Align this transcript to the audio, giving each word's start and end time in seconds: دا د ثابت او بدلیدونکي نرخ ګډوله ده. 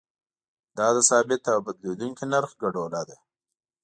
دا 0.77 0.87
د 0.95 0.97
ثابت 1.09 1.43
او 1.53 1.59
بدلیدونکي 1.67 2.23
نرخ 2.33 2.51
ګډوله 2.61 3.01
ده. 3.09 3.17